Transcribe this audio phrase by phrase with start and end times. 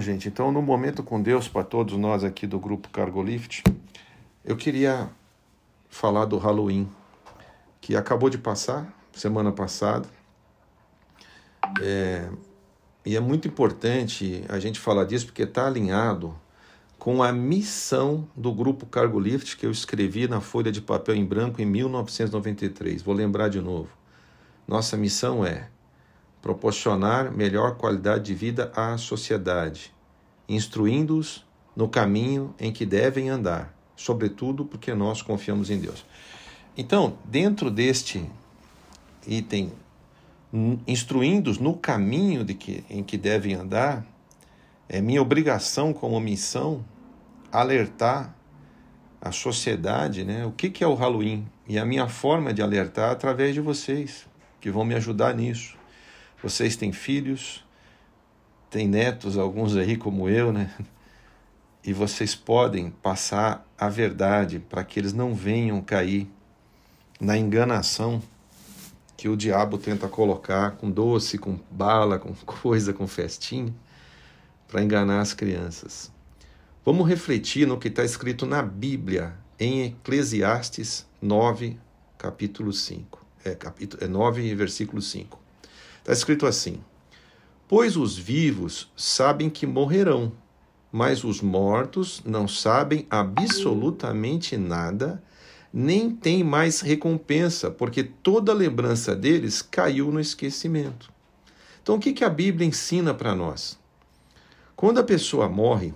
[0.00, 3.62] Gente, então no momento com Deus para todos nós aqui do grupo Cargo Lift,
[4.42, 5.10] eu queria
[5.90, 6.88] falar do Halloween,
[7.82, 10.08] que acabou de passar semana passada.
[11.82, 12.30] É,
[13.04, 16.34] e é muito importante a gente falar disso porque está alinhado
[16.98, 21.26] com a missão do grupo Cargo Lift que eu escrevi na folha de papel em
[21.26, 23.02] branco em 1993.
[23.02, 23.90] Vou lembrar de novo.
[24.66, 25.68] Nossa missão é
[26.40, 29.92] proporcionar melhor qualidade de vida à sociedade,
[30.50, 31.46] instruindo-os
[31.76, 36.04] no caminho em que devem andar, sobretudo porque nós confiamos em Deus.
[36.76, 38.24] Então, dentro deste
[39.26, 39.72] item,
[40.86, 44.04] instruindo-os no caminho de que, em que devem andar,
[44.88, 46.84] é minha obrigação como missão
[47.52, 48.34] alertar
[49.20, 50.44] a sociedade, né?
[50.44, 51.46] O que, que é o Halloween?
[51.68, 54.26] E a minha forma de alertar é através de vocês,
[54.60, 55.76] que vão me ajudar nisso.
[56.42, 57.64] Vocês têm filhos,
[58.70, 60.72] têm netos, alguns aí como eu, né?
[61.84, 66.30] E vocês podem passar a verdade para que eles não venham cair
[67.20, 68.22] na enganação
[69.16, 73.74] que o diabo tenta colocar com doce, com bala, com coisa, com festinha,
[74.68, 76.10] para enganar as crianças.
[76.84, 81.78] Vamos refletir no que está escrito na Bíblia, em Eclesiastes 9,
[82.16, 83.26] capítulo 5.
[83.44, 85.38] É, capítulo, é 9, versículo 5.
[85.98, 86.80] Está escrito assim:
[87.70, 90.32] Pois os vivos sabem que morrerão,
[90.90, 95.22] mas os mortos não sabem absolutamente nada,
[95.72, 101.12] nem têm mais recompensa, porque toda lembrança deles caiu no esquecimento.
[101.80, 103.78] Então, o que, que a Bíblia ensina para nós?
[104.74, 105.94] Quando a pessoa morre,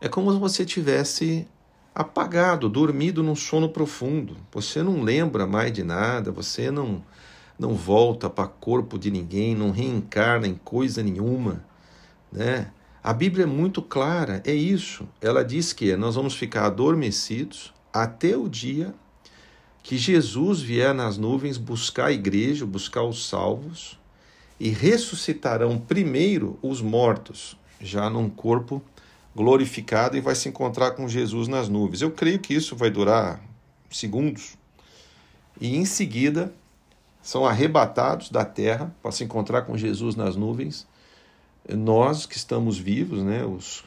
[0.00, 1.46] é como se você tivesse
[1.94, 4.38] apagado, dormido num sono profundo.
[4.52, 7.04] Você não lembra mais de nada, você não
[7.58, 11.64] não volta para corpo de ninguém, não reencarna em coisa nenhuma,
[12.32, 12.70] né?
[13.02, 15.08] A Bíblia é muito clara, é isso.
[15.20, 18.92] Ela diz que nós vamos ficar adormecidos até o dia
[19.86, 23.96] que Jesus vier nas nuvens buscar a igreja, buscar os salvos,
[24.58, 28.82] e ressuscitarão primeiro os mortos, já num corpo
[29.32, 32.02] glorificado, e vai se encontrar com Jesus nas nuvens.
[32.02, 33.40] Eu creio que isso vai durar
[33.88, 34.58] segundos,
[35.60, 36.52] e em seguida
[37.26, 40.86] são arrebatados da terra para se encontrar com Jesus nas nuvens.
[41.68, 43.82] Nós que estamos vivos, né, os,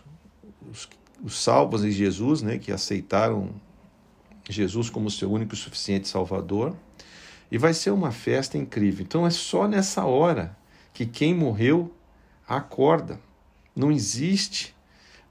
[0.69, 0.89] os,
[1.23, 3.51] os salvos em Jesus, né, que aceitaram
[4.49, 6.75] Jesus como seu único e suficiente Salvador.
[7.49, 9.05] E vai ser uma festa incrível.
[9.05, 10.53] Então é só nessa hora
[10.93, 11.93] que quem morreu
[12.45, 13.21] acorda.
[13.73, 14.75] Não existe,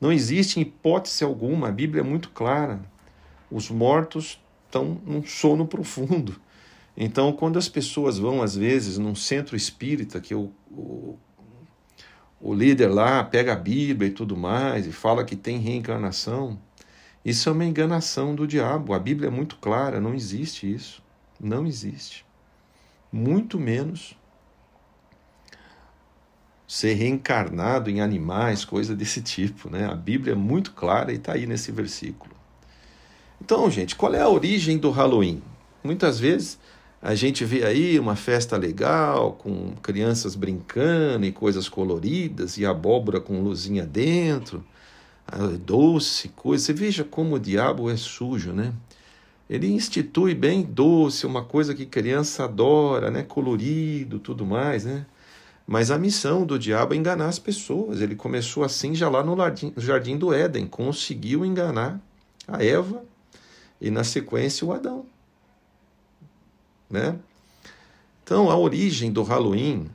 [0.00, 1.68] não existe hipótese alguma.
[1.68, 2.80] A Bíblia é muito clara.
[3.50, 6.40] Os mortos estão num sono profundo.
[7.00, 11.16] Então, quando as pessoas vão, às vezes, num centro espírita, que o, o,
[12.40, 16.58] o líder lá pega a Bíblia e tudo mais, e fala que tem reencarnação,
[17.24, 18.94] isso é uma enganação do diabo.
[18.94, 21.00] A Bíblia é muito clara, não existe isso.
[21.38, 22.26] Não existe.
[23.12, 24.18] Muito menos
[26.66, 29.70] ser reencarnado em animais, coisa desse tipo.
[29.70, 29.86] Né?
[29.86, 32.34] A Bíblia é muito clara e está aí nesse versículo.
[33.40, 35.40] Então, gente, qual é a origem do Halloween?
[35.84, 36.58] Muitas vezes
[37.00, 43.20] a gente vê aí uma festa legal, com crianças brincando e coisas coloridas e abóbora
[43.20, 44.64] com luzinha dentro,
[45.60, 46.64] doce, coisa.
[46.64, 48.72] Você veja como o diabo é sujo, né?
[49.48, 53.22] Ele institui bem doce, uma coisa que criança adora, né?
[53.22, 55.06] Colorido, tudo mais, né?
[55.66, 58.00] Mas a missão do diabo é enganar as pessoas.
[58.00, 59.36] Ele começou assim já lá no
[59.76, 62.00] jardim do Éden, conseguiu enganar
[62.46, 63.04] a Eva
[63.80, 65.06] e na sequência o Adão
[66.90, 67.18] né?
[68.22, 69.88] Então, a origem do Halloween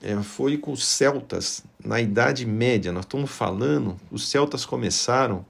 [0.00, 2.92] é, foi com os celtas na Idade Média.
[2.92, 5.44] Nós estamos falando, os celtas começaram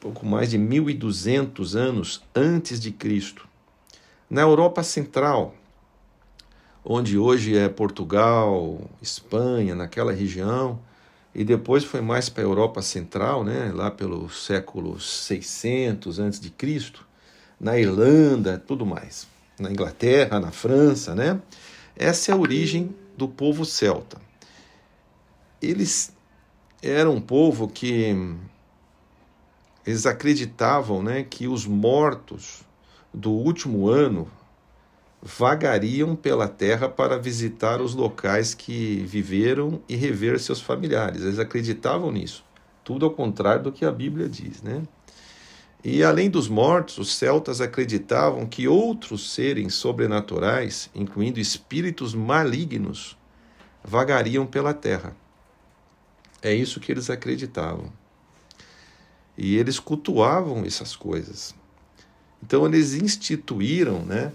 [0.00, 3.46] pouco mais de 1200 anos antes de Cristo.
[4.28, 5.54] Na Europa Central,
[6.84, 10.80] onde hoje é Portugal, Espanha, naquela região,
[11.34, 16.50] e depois foi mais para a Europa Central, né, lá pelo século 600 antes de
[16.50, 17.06] Cristo,
[17.60, 19.31] na Irlanda, tudo mais
[19.62, 21.40] na Inglaterra, na França, né?
[21.96, 24.20] Essa é a origem do povo celta.
[25.60, 26.12] Eles
[26.82, 28.14] eram um povo que
[29.86, 32.62] eles acreditavam, né, que os mortos
[33.12, 34.28] do último ano
[35.22, 41.22] vagariam pela terra para visitar os locais que viveram e rever seus familiares.
[41.22, 42.44] Eles acreditavam nisso.
[42.82, 44.82] Tudo ao contrário do que a Bíblia diz, né?
[45.84, 53.16] E além dos mortos, os celtas acreditavam que outros seres sobrenaturais, incluindo espíritos malignos,
[53.82, 55.16] vagariam pela terra.
[56.40, 57.92] É isso que eles acreditavam.
[59.36, 61.54] E eles cultuavam essas coisas.
[62.42, 64.32] Então eles instituíram né,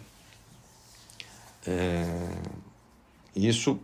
[1.66, 2.30] é,
[3.36, 3.80] isso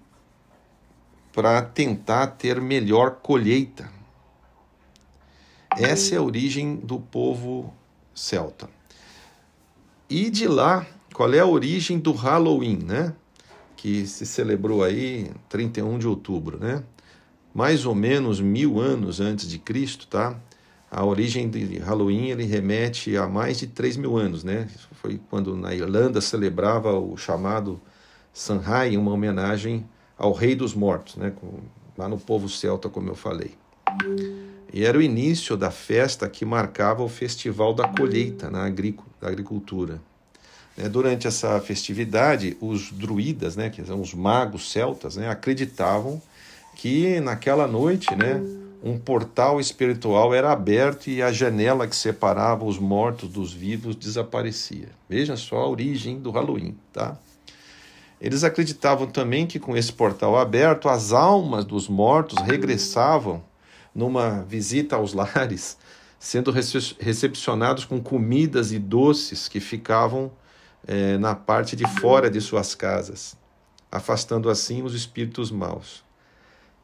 [1.34, 3.90] para tentar ter melhor colheita.
[5.78, 7.74] Essa é a origem do povo
[8.14, 8.70] celta.
[10.10, 13.14] E de lá, qual é a origem do Halloween, né?
[13.76, 16.84] Que se celebrou aí 31 de outubro, né?
[17.54, 20.40] Mais ou menos mil anos antes de Cristo, tá?
[20.92, 24.68] A origem de Halloween ele remete a mais de 3 mil anos, né?
[24.94, 27.82] Foi quando na Irlanda celebrava o chamado
[28.32, 29.88] Samhain, uma homenagem
[30.18, 31.34] ao Rei dos Mortos, né?
[31.98, 33.56] lá no povo celta, como eu falei.
[34.74, 38.66] E era o início da festa que marcava o festival da colheita na
[39.22, 40.02] agricultura.
[40.76, 46.20] Né, durante essa festividade, os druidas, né, que são os magos celtas, né, acreditavam
[46.76, 48.42] que naquela noite né,
[48.84, 54.90] um portal espiritual era aberto e a janela que separava os mortos dos vivos desaparecia.
[55.08, 56.76] Veja só a origem do Halloween.
[56.92, 57.16] Tá?
[58.20, 63.44] Eles acreditavam também que com esse portal aberto, as almas dos mortos regressavam
[63.94, 65.78] numa visita aos lares,
[66.20, 70.32] sendo recepcionados com comidas e doces que ficavam
[70.88, 73.38] é, na parte de fora de suas casas,
[73.92, 76.04] afastando assim os espíritos maus.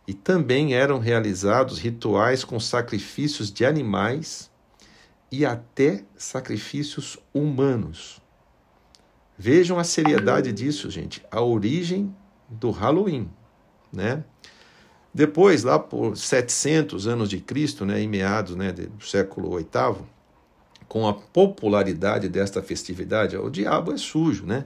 [0.08, 4.50] E também eram realizados rituais com sacrifícios de animais
[5.32, 8.22] e até sacrifícios humanos.
[9.38, 11.24] Vejam a seriedade disso, gente.
[11.32, 12.14] A origem
[12.50, 13.30] do Halloween,
[13.94, 14.24] né?
[15.14, 20.06] Depois, lá por 700 anos de Cristo, né, em meados né, do século VIII,
[20.88, 24.66] com a popularidade desta festividade, o diabo é sujo, né?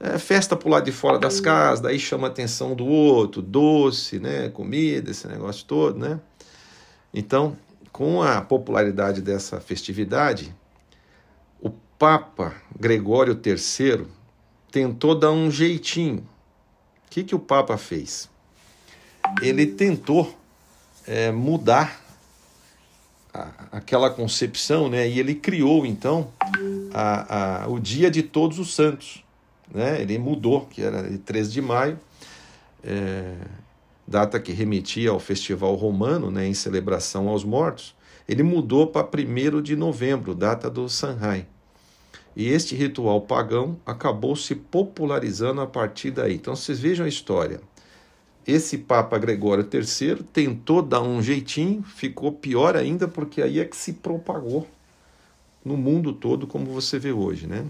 [0.00, 4.20] É festa por lado de fora das casas, daí chama a atenção do outro, doce,
[4.20, 6.20] né, comida, esse negócio todo, né?
[7.12, 7.56] Então,
[7.90, 10.54] com a popularidade dessa festividade,
[11.60, 14.06] o Papa Gregório III
[14.70, 16.18] tentou dar um jeitinho.
[17.06, 18.30] O que, que o Papa fez?
[19.42, 20.36] Ele tentou
[21.06, 22.00] é, mudar
[23.32, 25.08] a, aquela concepção, né?
[25.08, 26.32] E ele criou então
[26.92, 29.24] a, a, o Dia de Todos os Santos,
[29.72, 30.00] né?
[30.00, 31.98] Ele mudou, que era 13 de maio,
[32.82, 33.34] é,
[34.06, 36.46] data que remetia ao festival romano, né?
[36.46, 37.96] Em celebração aos mortos.
[38.28, 41.46] Ele mudou para 1 de novembro, data do Sanhai.
[42.36, 46.34] E este ritual pagão acabou se popularizando a partir daí.
[46.34, 47.60] Então vocês vejam a história
[48.48, 53.76] esse Papa Gregório III tentou dar um jeitinho, ficou pior ainda, porque aí é que
[53.76, 54.66] se propagou
[55.62, 57.66] no mundo todo, como você vê hoje, né?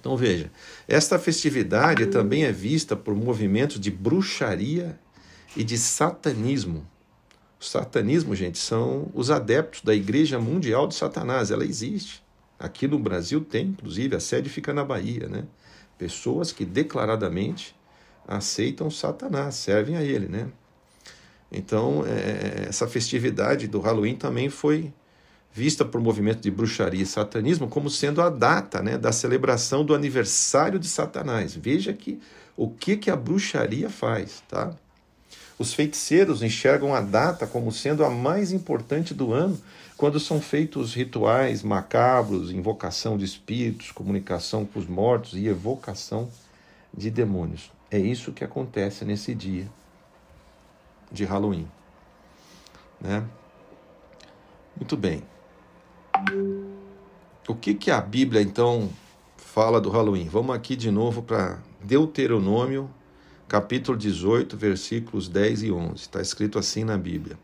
[0.00, 0.50] Então veja,
[0.88, 4.98] esta festividade também é vista por movimentos de bruxaria
[5.56, 6.84] e de satanismo.
[7.60, 11.52] O satanismo, gente, são os adeptos da Igreja Mundial de Satanás.
[11.52, 12.20] Ela existe.
[12.58, 15.44] Aqui no Brasil tem, inclusive, a sede fica na Bahia, né?
[15.96, 17.74] Pessoas que declaradamente
[18.26, 20.48] aceitam Satanás, servem a ele, né?
[21.50, 24.92] Então, é, essa festividade do Halloween também foi
[25.52, 29.94] vista por movimento de bruxaria e satanismo como sendo a data né, da celebração do
[29.94, 31.54] aniversário de Satanás.
[31.54, 32.20] Veja que
[32.56, 34.74] o que, que a bruxaria faz, tá?
[35.56, 39.56] Os feiticeiros enxergam a data como sendo a mais importante do ano,
[39.96, 46.28] quando são feitos rituais macabros, invocação de espíritos, comunicação com os mortos e evocação
[46.92, 47.70] de demônios.
[47.90, 49.68] É isso que acontece nesse dia
[51.10, 51.68] de Halloween.
[53.00, 53.24] Né?
[54.76, 55.22] Muito bem.
[57.46, 58.88] O que, que a Bíblia então
[59.36, 60.28] fala do Halloween?
[60.28, 62.90] Vamos aqui de novo para Deuteronômio,
[63.46, 65.94] capítulo 18, versículos 10 e 11.
[65.94, 67.38] Está escrito assim na Bíblia: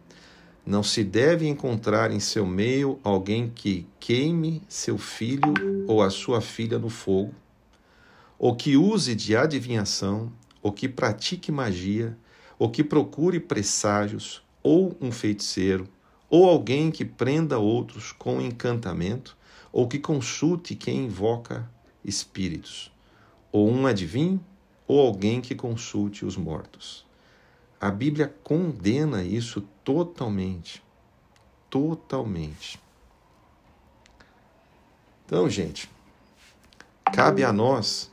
[0.64, 5.54] Não se deve encontrar em seu meio alguém que queime seu filho
[5.86, 7.34] ou a sua filha no fogo,
[8.40, 10.32] ou que use de adivinhação,
[10.62, 12.16] ou que pratique magia,
[12.58, 15.86] ou que procure presságios, ou um feiticeiro,
[16.30, 19.36] ou alguém que prenda outros com encantamento,
[19.70, 21.70] ou que consulte quem invoca
[22.02, 22.90] espíritos,
[23.52, 24.42] ou um adivinho,
[24.88, 27.04] ou alguém que consulte os mortos.
[27.78, 30.82] A Bíblia condena isso totalmente.
[31.68, 32.80] Totalmente.
[35.26, 35.90] Então, gente,
[37.12, 38.09] cabe a nós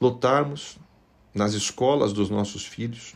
[0.00, 0.78] lutarmos
[1.34, 3.14] nas escolas dos nossos filhos.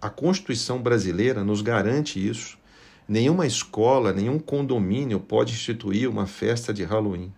[0.00, 2.58] A Constituição brasileira nos garante isso.
[3.08, 7.32] Nenhuma escola, nenhum condomínio pode instituir uma festa de Halloween.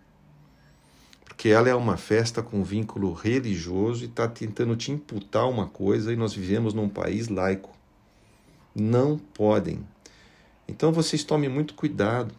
[1.25, 6.13] Porque ela é uma festa com vínculo religioso e está tentando te imputar uma coisa
[6.13, 7.71] e nós vivemos num país laico.
[8.75, 9.87] Não podem.
[10.69, 12.35] Então vocês tomem muito cuidado,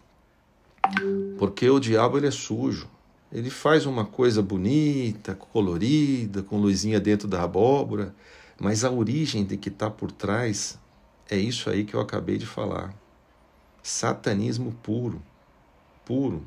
[1.39, 2.88] porque o diabo ele é sujo.
[3.32, 8.14] Ele faz uma coisa bonita, colorida, com luzinha dentro da abóbora,
[8.60, 10.78] mas a origem de que está por trás
[11.30, 12.94] é isso aí que eu acabei de falar.
[13.82, 15.22] Satanismo puro,
[16.06, 16.46] puro.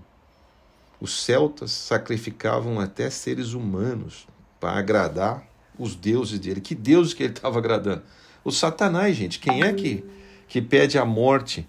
[1.00, 4.26] Os celtas sacrificavam até seres humanos
[4.61, 5.43] para agradar
[5.79, 6.61] os deuses dele.
[6.61, 8.03] Que deuses que ele estava agradando?
[8.45, 9.38] O Satanás, gente.
[9.38, 10.05] Quem é que,
[10.47, 11.67] que pede a morte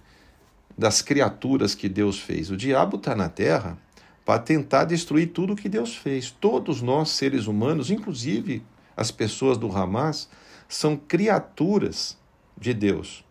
[0.77, 2.51] das criaturas que Deus fez?
[2.51, 3.77] O diabo está na terra
[4.25, 6.31] para tentar destruir tudo que Deus fez.
[6.31, 8.63] Todos nós, seres humanos, inclusive
[8.97, 10.27] as pessoas do Hamas,
[10.67, 12.17] são criaturas
[12.59, 13.23] de Deus.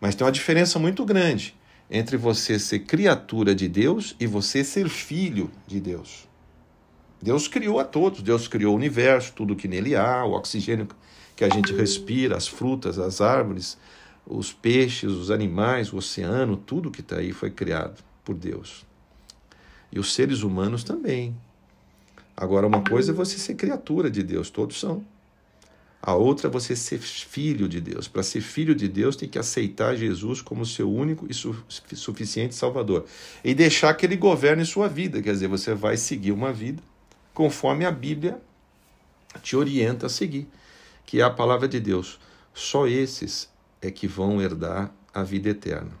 [0.00, 1.54] Mas tem uma diferença muito grande
[1.88, 6.26] entre você ser criatura de Deus e você ser filho de Deus.
[7.22, 10.88] Deus criou a todos, Deus criou o universo, tudo que nele há, o oxigênio
[11.36, 13.78] que a gente respira, as frutas, as árvores,
[14.26, 18.84] os peixes, os animais, o oceano, tudo que está aí foi criado por Deus.
[19.96, 21.34] E os seres humanos também.
[22.36, 25.02] Agora, uma coisa é você ser criatura de Deus, todos são.
[26.02, 28.06] A outra é você ser filho de Deus.
[28.06, 31.56] Para ser filho de Deus, tem que aceitar Jesus como seu único e su
[31.94, 33.06] suficiente Salvador.
[33.42, 35.22] E deixar que ele governe sua vida.
[35.22, 36.82] Quer dizer, você vai seguir uma vida
[37.32, 38.38] conforme a Bíblia
[39.42, 40.46] te orienta a seguir,
[41.06, 42.20] que é a palavra de Deus.
[42.52, 43.48] Só esses
[43.80, 45.92] é que vão herdar a vida eterna.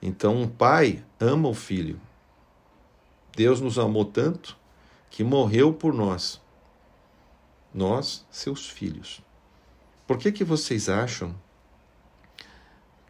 [0.00, 1.98] Então, um pai ama o filho,
[3.36, 4.56] Deus nos amou tanto
[5.10, 6.40] que morreu por nós,
[7.72, 9.22] nós, seus filhos.
[10.06, 11.34] Por que, que vocês acham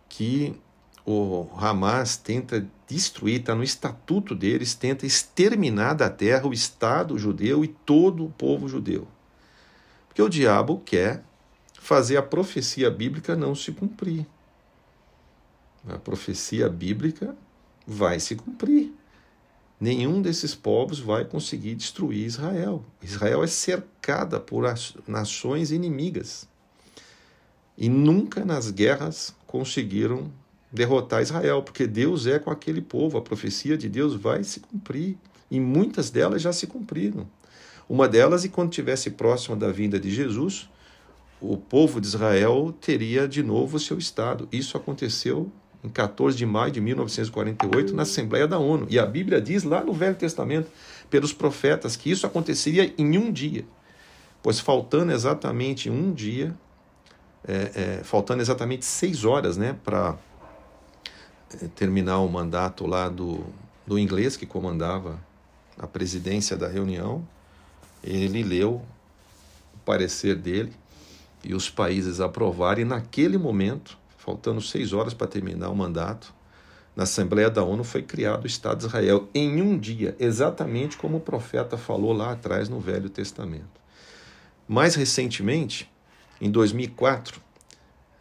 [0.08, 0.58] que
[1.04, 7.64] o Hamas tenta destruir, está no estatuto deles, tenta exterminar da terra o Estado judeu
[7.64, 9.06] e todo o povo judeu?
[10.06, 11.22] Porque o diabo quer
[11.80, 14.26] fazer a profecia bíblica não se cumprir.
[15.86, 17.36] A profecia bíblica
[17.86, 18.93] vai se cumprir
[19.80, 22.84] nenhum desses povos vai conseguir destruir Israel.
[23.02, 24.64] Israel é cercada por
[25.06, 26.48] nações inimigas.
[27.76, 30.30] E nunca nas guerras conseguiram
[30.72, 35.16] derrotar Israel, porque Deus é com aquele povo, a profecia de Deus vai se cumprir.
[35.50, 37.28] E muitas delas já se cumpriram.
[37.88, 40.68] Uma delas, e quando estivesse próxima da vinda de Jesus,
[41.40, 44.48] o povo de Israel teria de novo o seu Estado.
[44.50, 45.52] Isso aconteceu
[45.84, 48.86] em 14 de maio de 1948, na Assembleia da ONU.
[48.88, 50.70] E a Bíblia diz lá no Velho Testamento,
[51.10, 53.66] pelos profetas, que isso aconteceria em um dia.
[54.42, 56.54] Pois faltando exatamente um dia,
[57.46, 60.16] é, é, faltando exatamente seis horas né, para
[61.60, 63.44] é, terminar o mandato lá do,
[63.86, 65.20] do inglês que comandava
[65.78, 67.26] a presidência da reunião,
[68.02, 68.82] ele leu
[69.74, 70.72] o parecer dele
[71.42, 76.32] e os países aprovaram, e naquele momento faltando seis horas para terminar o mandato,
[76.96, 81.18] na Assembleia da ONU foi criado o Estado de Israel em um dia, exatamente como
[81.18, 83.82] o profeta falou lá atrás no Velho Testamento.
[84.66, 85.92] Mais recentemente,
[86.40, 87.38] em 2004,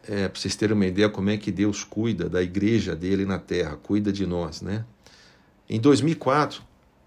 [0.06, 3.38] é, para vocês terem uma ideia como é que Deus cuida da igreja dele na
[3.38, 4.84] terra, cuida de nós, né?
[5.70, 6.62] Em 2004,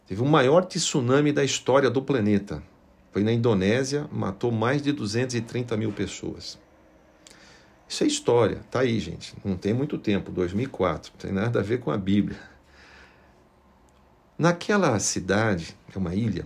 [0.07, 2.63] teve o maior tsunami da história do planeta.
[3.11, 6.57] Foi na Indonésia, matou mais de 230 mil pessoas.
[7.87, 9.33] Isso é história, tá aí, gente.
[9.45, 12.37] Não tem muito tempo, 2004, não tem nada a ver com a Bíblia.
[14.37, 16.43] Naquela cidade, é uma ilha,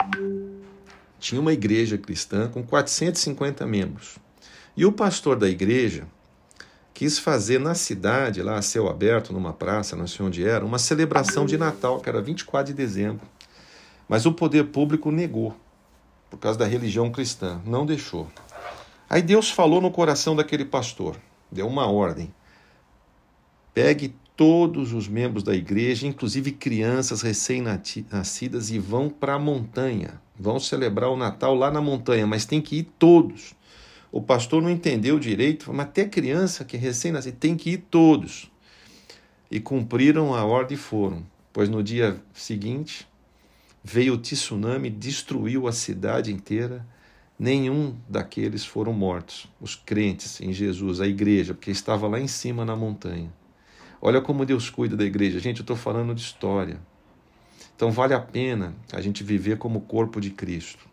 [1.19, 4.17] tinha uma igreja cristã com 450 membros.
[4.77, 6.07] E o pastor da igreja
[6.93, 10.77] quis fazer na cidade, lá a céu aberto, numa praça, não sei onde era, uma
[10.77, 13.27] celebração de Natal, que era 24 de dezembro.
[14.07, 15.57] Mas o poder público negou,
[16.29, 18.29] por causa da religião cristã, não deixou.
[19.09, 21.17] Aí Deus falou no coração daquele pastor
[21.51, 22.33] deu uma ordem.
[23.73, 30.21] Pegue todos os membros da igreja, inclusive crianças recém-nascidas, e vão para a montanha.
[30.39, 33.53] Vão celebrar o Natal lá na montanha, mas tem que ir todos.
[34.11, 38.51] O pastor não entendeu direito, mas até criança que é recém-nascida tem que ir todos.
[39.49, 43.07] E cumpriram a ordem e foram, pois no dia seguinte
[43.83, 46.85] veio o tsunami, destruiu a cidade inteira
[47.41, 52.63] nenhum daqueles foram mortos, os crentes em Jesus, a igreja, porque estava lá em cima
[52.63, 53.33] na montanha.
[53.99, 55.39] Olha como Deus cuida da igreja.
[55.39, 56.79] Gente, eu estou falando de história.
[57.75, 60.87] Então vale a pena a gente viver como corpo de Cristo.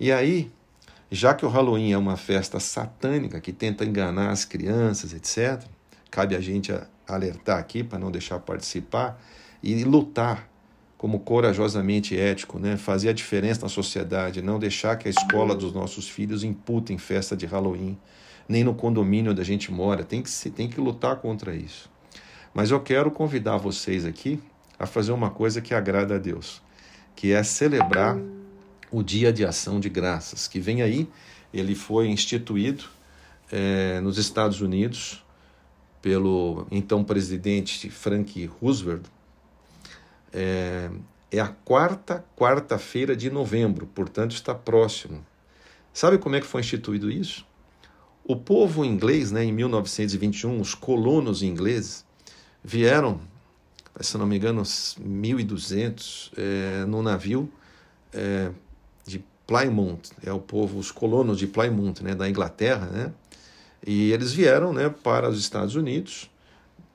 [0.00, 0.50] E aí,
[1.12, 5.64] já que o Halloween é uma festa satânica que tenta enganar as crianças, etc.,
[6.10, 6.72] cabe a gente
[7.06, 9.22] alertar aqui para não deixar participar
[9.62, 10.50] e lutar
[10.98, 12.76] como corajosamente ético, né?
[12.76, 17.36] fazer a diferença na sociedade, não deixar que a escola dos nossos filhos imputem festa
[17.36, 17.96] de Halloween.
[18.48, 20.02] nem no condomínio onde a gente mora.
[20.02, 21.88] Tem que, tem que lutar contra isso.
[22.52, 24.40] Mas eu quero convidar vocês aqui
[24.76, 26.60] a fazer uma coisa que agrada a Deus,
[27.14, 28.18] que é celebrar
[28.90, 31.08] o Dia de Ação de Graças, que vem aí.
[31.52, 32.84] Ele foi instituído
[33.52, 35.24] é, nos Estados Unidos
[36.02, 39.04] pelo então presidente Frank Roosevelt.
[40.32, 40.90] É,
[41.30, 45.24] é a quarta quarta-feira de novembro, portanto está próximo.
[45.92, 47.46] Sabe como é que foi instituído isso?
[48.24, 52.04] O povo inglês, né, em 1921, os colonos ingleses
[52.62, 53.20] vieram,
[54.00, 57.50] se não me engano, 1.200 é, no navio
[58.12, 58.50] é,
[59.06, 63.12] de Plymouth, é o povo, os colonos de Plymouth, né, da Inglaterra, né,
[63.86, 66.30] e eles vieram, né, para os Estados Unidos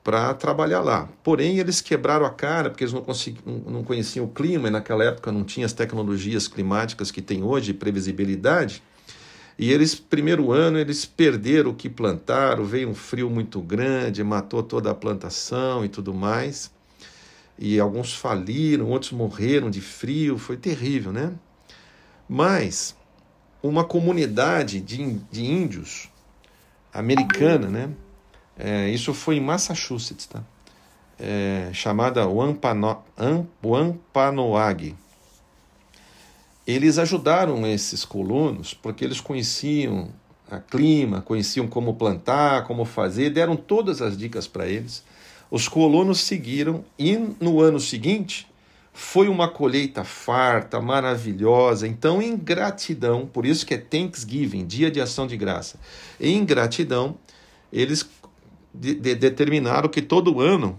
[0.04, 1.08] para trabalhar lá.
[1.22, 3.02] Porém, eles quebraram a cara porque eles não,
[3.66, 7.72] não conheciam o clima e naquela época não tinha as tecnologias climáticas que tem hoje,
[7.72, 8.82] previsibilidade.
[9.58, 14.62] E eles, primeiro ano, eles perderam o que plantaram, veio um frio muito grande, matou
[14.62, 16.70] toda a plantação e tudo mais.
[17.58, 21.32] E alguns faliram, outros morreram de frio, foi terrível, né?
[22.28, 22.94] Mas
[23.62, 26.10] uma comunidade de, de índios
[26.92, 27.90] americana, né?
[28.58, 30.42] É, isso foi em Massachusetts, tá?
[31.18, 33.02] É, chamada Wampano,
[33.62, 34.94] Wampanoag.
[36.66, 40.08] Eles ajudaram esses colonos porque eles conheciam
[40.50, 45.04] a clima, conheciam como plantar, como fazer, deram todas as dicas para eles.
[45.50, 48.46] Os colonos seguiram e no ano seguinte
[48.92, 51.86] foi uma colheita farta, maravilhosa.
[51.86, 55.78] Então, em gratidão, por isso que é Thanksgiving, dia de ação de graça.
[56.20, 57.16] Em gratidão,
[57.72, 58.08] eles
[58.74, 60.78] de, de, determinaram que todo ano,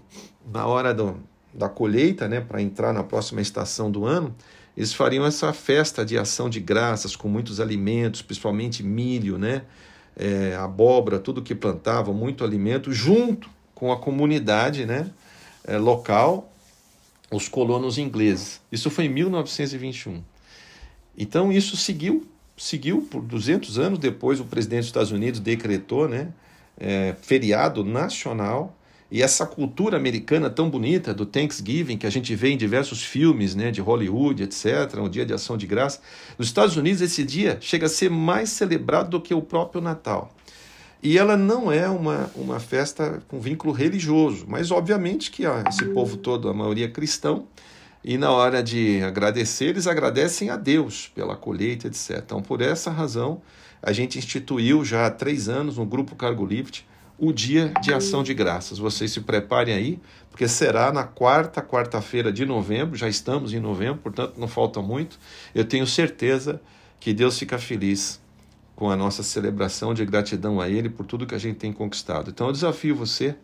[0.51, 1.17] na hora do,
[1.53, 4.35] da colheita, né, para entrar na próxima estação do ano,
[4.75, 9.63] eles fariam essa festa de ação de graças com muitos alimentos, principalmente milho, né,
[10.17, 15.09] é, abóbora, tudo que plantavam, muito alimento, junto com a comunidade né,
[15.63, 16.51] é, local,
[17.31, 18.61] os colonos ingleses.
[18.71, 20.21] Isso foi em 1921.
[21.17, 22.27] Então isso seguiu,
[22.57, 26.29] seguiu por 200 anos depois o presidente dos Estados Unidos decretou, né,
[26.77, 28.75] é, feriado nacional
[29.11, 33.53] e essa cultura americana tão bonita do Thanksgiving, que a gente vê em diversos filmes
[33.55, 36.01] né, de Hollywood, etc., um dia de ação de graça,
[36.37, 40.33] nos Estados Unidos esse dia chega a ser mais celebrado do que o próprio Natal.
[41.03, 46.17] E ela não é uma, uma festa com vínculo religioso, mas obviamente que esse povo
[46.17, 47.47] todo, a maioria é cristão,
[48.03, 52.21] e na hora de agradecer, eles agradecem a Deus pela colheita, etc.
[52.23, 53.41] Então, por essa razão,
[53.85, 56.83] a gente instituiu já há três anos no Grupo Cargo Lift
[57.19, 58.79] o Dia de Ação de Graças.
[58.79, 59.99] Vocês se preparem aí,
[60.31, 65.19] porque será na quarta quarta-feira de novembro, já estamos em novembro, portanto não falta muito.
[65.53, 66.59] Eu tenho certeza
[66.99, 68.19] que Deus fica feliz
[68.75, 72.31] com a nossa celebração de gratidão a Ele por tudo que a gente tem conquistado.
[72.31, 73.35] Então eu desafio você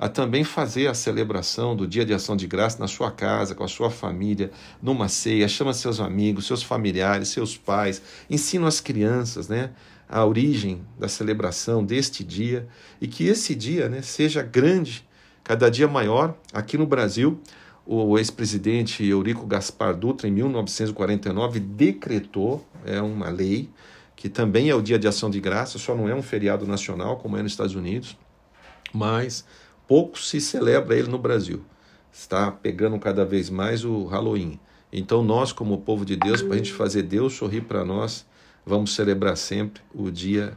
[0.00, 3.62] a também fazer a celebração do Dia de Ação de Graça na sua casa, com
[3.62, 4.50] a sua família,
[4.82, 9.72] numa ceia, chama seus amigos, seus familiares, seus pais, ensina as crianças, né?
[10.08, 12.66] A origem da celebração deste dia
[12.98, 15.06] e que esse dia né, seja grande,
[15.44, 16.34] cada dia maior.
[16.50, 17.38] Aqui no Brasil,
[17.84, 23.68] o ex-presidente Eurico Gaspar Dutra, em 1949, decretou é uma lei
[24.16, 27.18] que também é o Dia de Ação de Graça, só não é um feriado nacional
[27.18, 28.16] como é nos Estados Unidos,
[28.94, 29.44] mas
[29.90, 31.64] pouco se celebra ele no Brasil.
[32.12, 34.60] Está pegando cada vez mais o Halloween.
[34.92, 38.24] Então, nós, como povo de Deus, para a gente fazer Deus sorrir para nós,
[38.64, 40.56] vamos celebrar sempre o dia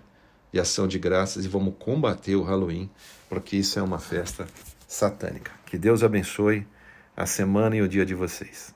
[0.52, 2.88] de ação de graças e vamos combater o Halloween,
[3.28, 4.46] porque isso é uma festa
[4.88, 5.52] satânica.
[5.66, 6.68] Que Deus abençoe
[7.18, 8.72] a semana e o dia de vocês.